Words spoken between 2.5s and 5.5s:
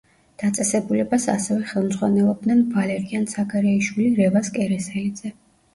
ვალერიან ცაგარეიშვილი, რევაზ კერესელიძე.